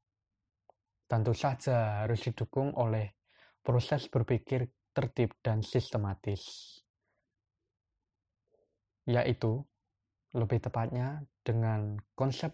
Tentu 1.08 1.32
saja 1.36 2.04
harus 2.04 2.24
didukung 2.24 2.76
oleh 2.76 3.16
proses 3.64 4.08
berpikir 4.08 4.68
tertib 4.92 5.36
dan 5.44 5.64
sistematis. 5.64 6.76
Yaitu, 9.08 9.64
lebih 10.36 10.60
tepatnya 10.60 11.24
dengan 11.44 11.96
konsep 12.12 12.52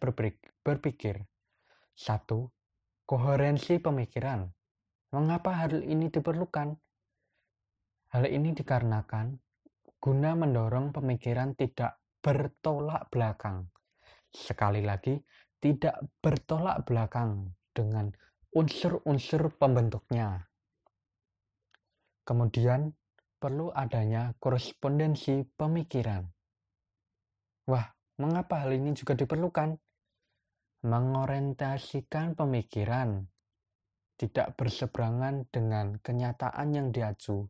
berpikir. 0.62 1.26
Satu, 1.94 2.50
koherensi 3.06 3.78
pemikiran. 3.78 4.50
Mengapa 5.14 5.54
hal 5.62 5.86
ini 5.86 6.10
diperlukan? 6.10 6.74
Hal 8.14 8.24
ini 8.30 8.54
dikarenakan 8.54 9.38
guna 10.04 10.36
mendorong 10.36 10.92
pemikiran 10.92 11.56
tidak 11.56 12.02
bertolak 12.20 13.08
belakang. 13.08 13.72
Sekali 14.34 14.84
lagi, 14.84 15.16
tidak 15.64 15.96
bertolak 16.20 16.84
belakang 16.84 17.56
dengan 17.72 18.12
unsur-unsur 18.52 19.56
pembentuknya. 19.56 20.44
Kemudian 22.28 22.92
perlu 23.40 23.72
adanya 23.72 24.36
korespondensi 24.44 25.48
pemikiran. 25.56 26.28
Wah, 27.68 27.88
mengapa 28.20 28.64
hal 28.64 28.76
ini 28.76 28.92
juga 28.92 29.16
diperlukan? 29.16 29.80
Mengorientasikan 30.84 32.36
pemikiran 32.36 33.24
tidak 34.20 34.60
berseberangan 34.60 35.48
dengan 35.48 35.96
kenyataan 36.04 36.70
yang 36.76 36.92
diaju 36.92 37.48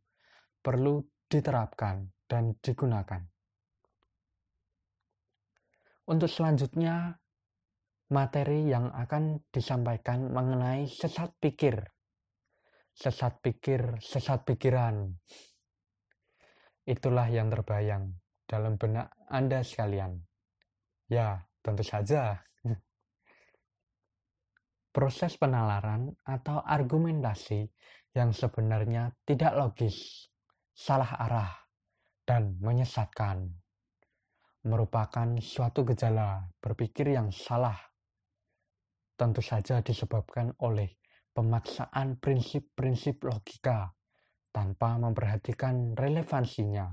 perlu 0.62 1.02
diterapkan 1.26 2.14
dan 2.30 2.54
digunakan. 2.62 3.26
Untuk 6.06 6.30
selanjutnya, 6.30 7.18
materi 8.14 8.70
yang 8.70 8.94
akan 8.94 9.42
disampaikan 9.50 10.30
mengenai 10.30 10.86
sesat 10.86 11.34
pikir 11.42 11.82
sesat 12.94 13.42
pikir, 13.42 13.98
sesat 14.00 14.46
pikiran. 14.46 15.10
Itulah 16.86 17.28
yang 17.28 17.50
terbayang 17.50 18.14
dalam 18.46 18.78
benak 18.78 19.10
Anda 19.34 19.66
sekalian. 19.66 20.22
Ya, 21.10 21.42
tentu 21.66 21.82
saja. 21.82 22.38
Proses 24.94 25.42
penalaran 25.42 26.14
atau 26.22 26.62
argumentasi 26.62 27.66
yang 28.14 28.30
sebenarnya 28.30 29.10
tidak 29.26 29.58
logis, 29.58 30.30
salah 30.70 31.18
arah, 31.18 31.50
dan 32.22 32.62
menyesatkan 32.62 33.50
merupakan 34.64 35.28
suatu 35.44 35.84
gejala 35.84 36.48
berpikir 36.64 37.12
yang 37.12 37.34
salah. 37.36 37.76
Tentu 39.14 39.44
saja 39.44 39.84
disebabkan 39.84 40.56
oleh 40.64 40.88
pemaksaan 41.36 42.18
prinsip-prinsip 42.18 43.28
logika 43.28 43.92
tanpa 44.56 44.96
memperhatikan 45.02 45.98
relevansinya. 45.98 46.88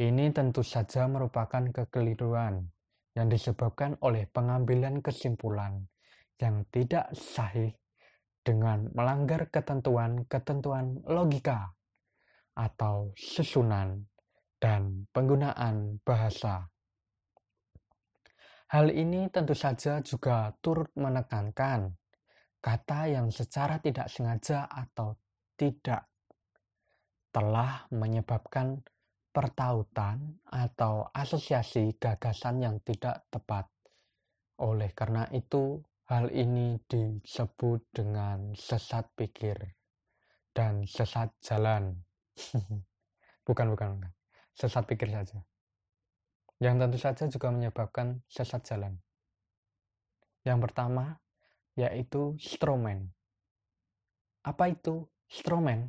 Ini 0.00 0.32
tentu 0.32 0.64
saja 0.64 1.06
merupakan 1.06 1.62
kekeliruan 1.70 2.64
yang 3.18 3.26
disebabkan 3.26 3.98
oleh 4.06 4.30
pengambilan 4.30 5.02
kesimpulan 5.02 5.82
yang 6.38 6.64
tidak 6.70 7.10
sahih 7.12 7.74
dengan 8.40 8.88
melanggar 8.96 9.52
ketentuan-ketentuan 9.52 11.04
logika 11.04 11.74
atau 12.56 13.12
susunan 13.16 14.08
dan 14.60 15.08
penggunaan 15.12 16.00
bahasa. 16.04 16.68
Hal 18.70 18.86
ini 18.94 19.26
tentu 19.34 19.52
saja 19.58 19.98
juga 19.98 20.54
turut 20.62 20.94
menekankan 20.94 21.90
kata 22.62 23.10
yang 23.10 23.32
secara 23.32 23.82
tidak 23.82 24.06
sengaja 24.06 24.68
atau 24.70 25.18
tidak 25.58 26.06
telah 27.34 27.88
menyebabkan 27.90 28.78
pertautan 29.30 30.42
atau 30.46 31.06
asosiasi 31.14 31.94
gagasan 31.96 32.62
yang 32.62 32.76
tidak 32.82 33.26
tepat. 33.30 33.70
Oleh 34.60 34.90
karena 34.92 35.24
itu, 35.30 35.80
hal 36.10 36.28
ini 36.34 36.82
disebut 36.90 37.94
dengan 37.94 38.52
sesat 38.58 39.06
pikir 39.14 39.56
dan 40.50 40.84
sesat 40.84 41.30
jalan. 41.40 41.94
bukan, 43.46 43.66
bukan, 43.72 43.88
bukan. 43.96 44.12
Sesat 44.52 44.84
pikir 44.84 45.08
saja. 45.14 45.38
Yang 46.60 46.74
tentu 46.76 46.98
saja 47.00 47.24
juga 47.30 47.48
menyebabkan 47.54 48.20
sesat 48.28 48.66
jalan. 48.66 49.00
Yang 50.44 50.58
pertama, 50.68 51.16
yaitu 51.78 52.36
stroman. 52.36 53.08
Apa 54.44 54.72
itu 54.72 55.08
stroman? 55.30 55.88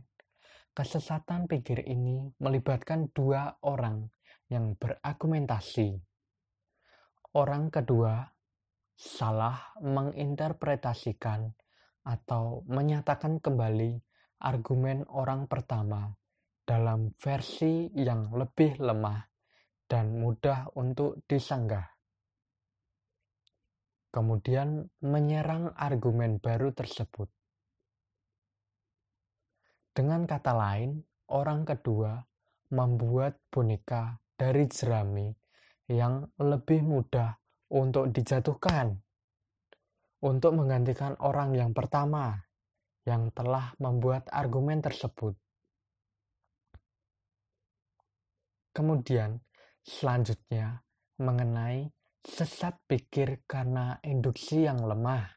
Kesesatan 0.71 1.51
pikir 1.51 1.84
ini 1.84 2.31
melibatkan 2.39 3.12
dua 3.12 3.60
orang 3.67 4.07
yang 4.47 4.79
berargumentasi. 4.79 5.99
Orang 7.36 7.67
kedua 7.67 8.23
salah 8.95 9.75
menginterpretasikan 9.84 11.51
atau 12.07 12.63
menyatakan 12.71 13.43
kembali 13.43 13.99
argumen 14.39 15.03
orang 15.12 15.51
pertama 15.51 16.07
dalam 16.63 17.19
versi 17.19 17.91
yang 17.91 18.31
lebih 18.31 18.79
lemah 18.79 19.27
dan 19.91 20.23
mudah 20.23 20.71
untuk 20.79 21.19
disanggah. 21.27 21.84
Kemudian 24.07 24.88
menyerang 25.03 25.75
argumen 25.75 26.39
baru 26.39 26.71
tersebut 26.71 27.27
dengan 29.91 30.23
kata 30.23 30.56
lain, 30.56 31.04
orang 31.36 31.67
kedua 31.67 32.15
membuat 32.71 33.36
boneka 33.51 34.15
dari 34.39 34.63
jerami 34.71 35.27
yang 35.91 36.23
lebih 36.39 36.80
mudah 36.80 37.36
untuk 37.75 38.15
dijatuhkan 38.15 38.95
untuk 40.21 40.56
menggantikan 40.56 41.19
orang 41.19 41.51
yang 41.58 41.75
pertama 41.75 42.39
yang 43.04 43.34
telah 43.36 43.73
membuat 43.82 44.30
argumen 44.32 44.80
tersebut. 44.80 45.34
Kemudian, 48.71 49.41
selanjutnya 49.84 50.80
mengenai 51.19 51.91
sesat 52.23 52.80
pikir 52.88 53.43
karena 53.43 53.99
induksi 54.06 54.63
yang 54.63 54.80
lemah. 54.80 55.27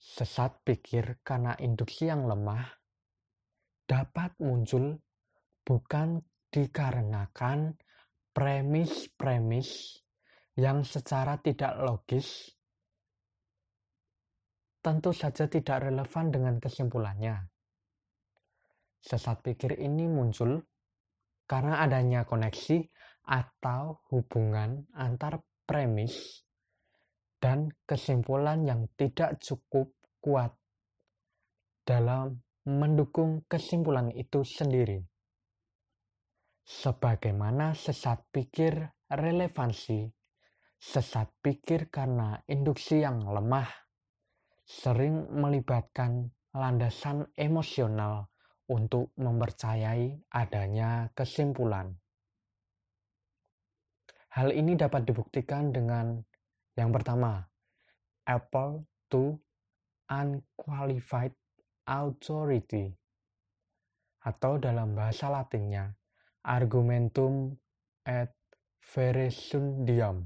Sesat 0.00 0.64
pikir 0.64 1.20
karena 1.22 1.54
induksi 1.60 2.08
yang 2.08 2.24
lemah 2.26 2.79
dapat 3.90 4.38
muncul 4.38 5.02
bukan 5.66 6.22
dikarenakan 6.54 7.74
premis-premis 8.30 9.98
yang 10.54 10.86
secara 10.86 11.42
tidak 11.42 11.74
logis 11.82 12.54
tentu 14.78 15.10
saja 15.10 15.50
tidak 15.50 15.90
relevan 15.90 16.30
dengan 16.30 16.54
kesimpulannya. 16.62 17.50
Sesat 19.02 19.42
pikir 19.42 19.74
ini 19.82 20.06
muncul 20.06 20.62
karena 21.50 21.82
adanya 21.82 22.22
koneksi 22.22 22.86
atau 23.26 24.06
hubungan 24.14 24.86
antar 24.94 25.42
premis 25.66 26.46
dan 27.42 27.74
kesimpulan 27.82 28.62
yang 28.62 28.86
tidak 28.94 29.42
cukup 29.42 29.90
kuat 30.22 30.54
dalam 31.82 32.38
mendukung 32.68 33.44
kesimpulan 33.48 34.12
itu 34.12 34.44
sendiri. 34.44 35.00
Sebagaimana 36.60 37.72
sesat 37.72 38.20
pikir 38.28 38.76
relevansi, 39.08 40.06
sesat 40.76 41.28
pikir 41.40 41.88
karena 41.88 42.40
induksi 42.46 43.00
yang 43.00 43.24
lemah 43.24 43.68
sering 44.64 45.26
melibatkan 45.34 46.30
landasan 46.54 47.26
emosional 47.34 48.30
untuk 48.70 49.10
mempercayai 49.18 50.30
adanya 50.30 51.10
kesimpulan. 51.10 51.90
Hal 54.30 54.54
ini 54.54 54.78
dapat 54.78 55.10
dibuktikan 55.10 55.74
dengan 55.74 56.22
yang 56.78 56.94
pertama, 56.94 57.42
Apple 58.30 58.86
to 59.10 59.34
unqualified 60.06 61.34
authority 61.86 62.90
atau 64.20 64.60
dalam 64.60 64.92
bahasa 64.92 65.32
latinnya 65.32 65.88
argumentum 66.44 67.52
et 68.04 68.32
veresundium. 68.80 70.24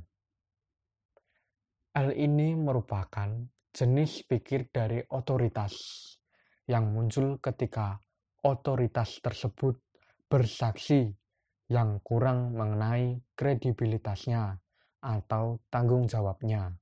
Hal 1.95 2.11
ini 2.15 2.59
merupakan 2.59 3.31
jenis 3.71 4.27
pikir 4.27 4.71
dari 4.71 5.03
otoritas 5.11 5.75
yang 6.67 6.91
muncul 6.91 7.39
ketika 7.39 7.99
otoritas 8.43 9.23
tersebut 9.23 9.79
bersaksi 10.27 11.11
yang 11.71 12.03
kurang 12.03 12.55
mengenai 12.55 13.19
kredibilitasnya 13.35 14.59
atau 15.03 15.63
tanggung 15.71 16.07
jawabnya. 16.07 16.73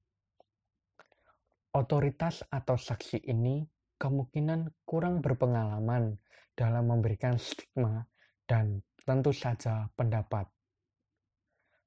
Otoritas 1.73 2.45
atau 2.53 2.77
saksi 2.77 3.25
ini 3.33 3.65
kemungkinan 4.03 4.83
kurang 4.83 5.23
berpengalaman 5.23 6.19
dalam 6.59 6.91
memberikan 6.91 7.39
stigma 7.39 8.03
dan 8.51 8.83
tentu 9.07 9.31
saja 9.31 9.87
pendapat. 9.95 10.51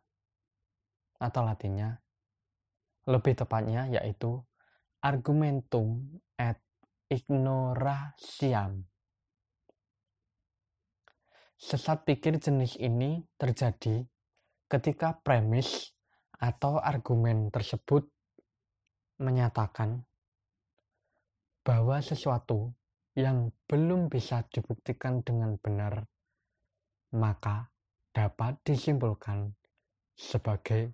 atau 1.16 1.40
Latinnya 1.44 1.96
lebih 3.08 3.36
tepatnya 3.36 3.88
yaitu 3.88 4.44
argumentum 5.06 6.02
et 6.34 6.58
ignoratiam. 7.06 8.82
Sesat 11.54 12.02
pikir 12.02 12.42
jenis 12.42 12.74
ini 12.82 13.22
terjadi 13.38 14.02
ketika 14.66 15.14
premis 15.22 15.94
atau 16.42 16.82
argumen 16.82 17.54
tersebut 17.54 18.10
menyatakan 19.22 20.02
bahwa 21.62 22.02
sesuatu 22.02 22.74
yang 23.14 23.54
belum 23.70 24.10
bisa 24.10 24.42
dibuktikan 24.50 25.22
dengan 25.22 25.54
benar, 25.62 26.02
maka 27.14 27.70
dapat 28.10 28.58
disimpulkan 28.66 29.54
sebagai 30.18 30.92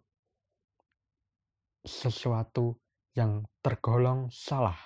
sesuatu 1.83 2.82
yang 3.13 3.45
tergolong 3.61 4.33
salah. 4.33 4.79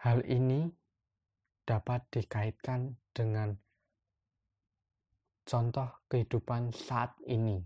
Hal 0.00 0.24
ini 0.24 0.70
dapat 1.66 2.08
dikaitkan 2.08 2.96
dengan 3.12 3.52
contoh 5.44 5.90
kehidupan 6.08 6.72
saat 6.72 7.12
ini. 7.26 7.60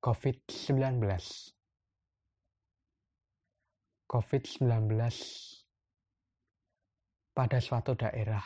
COVID-19 0.00 1.04
COVID-19 4.08 4.96
pada 7.36 7.58
suatu 7.60 7.92
daerah 7.92 8.40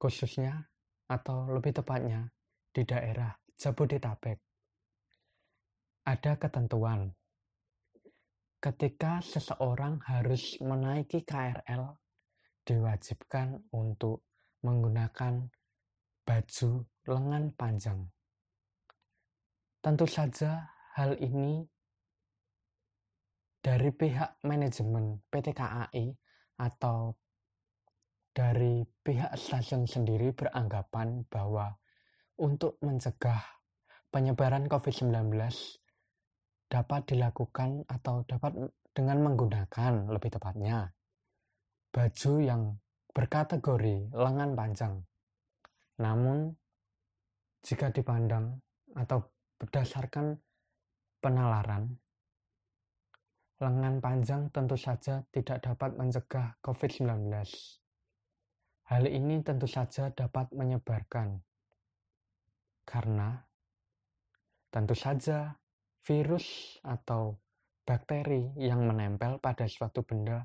khususnya 0.00 0.72
atau 1.12 1.52
lebih 1.52 1.76
tepatnya 1.76 2.32
di 2.70 2.82
daerah 2.86 3.34
Jabodetabek 3.58 4.38
ada 6.06 6.32
ketentuan 6.40 7.12
ketika 8.60 9.24
seseorang 9.24 10.04
harus 10.04 10.60
menaiki 10.60 11.24
KRL, 11.24 11.96
diwajibkan 12.68 13.56
untuk 13.72 14.28
menggunakan 14.60 15.48
baju 16.28 16.70
lengan 17.08 17.44
panjang. 17.56 18.00
Tentu 19.80 20.04
saja 20.04 20.68
hal 20.92 21.16
ini 21.16 21.64
dari 23.64 23.88
pihak 23.88 24.44
manajemen 24.44 25.24
PT 25.32 25.56
KAI 25.56 26.12
atau 26.60 27.16
dari 28.36 28.84
pihak 29.00 29.40
stasiun 29.40 29.88
sendiri 29.88 30.36
beranggapan 30.36 31.24
bahwa 31.32 31.80
untuk 32.40 32.80
mencegah 32.80 33.44
penyebaran 34.08 34.64
COVID-19 34.66 35.12
dapat 36.72 37.00
dilakukan 37.12 37.84
atau 37.84 38.24
dapat 38.24 38.56
dengan 38.96 39.18
menggunakan 39.22 40.08
lebih 40.08 40.40
tepatnya 40.40 40.90
baju 41.90 42.32
yang 42.40 42.62
berkategori 43.10 44.14
lengan 44.14 44.50
panjang. 44.54 44.94
Namun 46.00 46.54
jika 47.60 47.92
dipandang 47.92 48.56
atau 48.96 49.20
berdasarkan 49.60 50.38
penalaran 51.20 52.00
lengan 53.60 54.00
panjang 54.00 54.48
tentu 54.48 54.80
saja 54.80 55.20
tidak 55.28 55.60
dapat 55.60 55.92
mencegah 55.92 56.56
COVID-19. 56.64 57.28
Hal 58.88 59.04
ini 59.04 59.44
tentu 59.44 59.68
saja 59.68 60.08
dapat 60.08 60.48
menyebarkan 60.56 61.36
karena 62.90 63.38
tentu 64.66 64.98
saja 64.98 65.54
virus 66.02 66.74
atau 66.82 67.38
bakteri 67.86 68.50
yang 68.58 68.82
menempel 68.82 69.38
pada 69.38 69.70
suatu 69.70 70.02
benda 70.02 70.42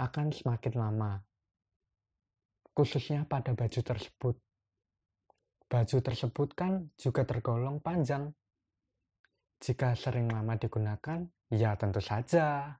akan 0.00 0.32
semakin 0.32 0.74
lama, 0.80 1.20
khususnya 2.72 3.28
pada 3.28 3.52
baju 3.52 3.80
tersebut. 3.84 4.36
Baju 5.68 5.98
tersebut 6.00 6.48
kan 6.56 6.88
juga 6.96 7.28
tergolong 7.28 7.84
panjang. 7.84 8.32
Jika 9.60 9.92
sering 9.92 10.32
lama 10.32 10.56
digunakan, 10.56 11.28
ya 11.52 11.76
tentu 11.76 12.00
saja 12.00 12.72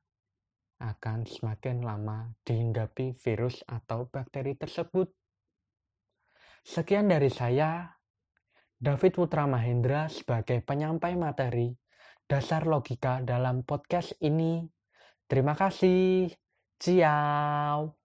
akan 0.78 1.26
semakin 1.26 1.82
lama 1.82 2.30
dihinggapi 2.46 3.18
virus 3.18 3.66
atau 3.66 4.06
bakteri 4.08 4.54
tersebut. 4.54 5.10
Sekian 6.62 7.10
dari 7.10 7.28
saya, 7.28 7.97
David 8.78 9.18
Putra 9.18 9.50
Mahendra 9.50 10.06
sebagai 10.06 10.62
penyampai 10.62 11.18
materi 11.18 11.74
dasar 12.30 12.62
logika 12.62 13.18
dalam 13.18 13.66
podcast 13.66 14.14
ini. 14.22 14.62
Terima 15.26 15.58
kasih. 15.58 16.30
Ciao. 16.78 17.97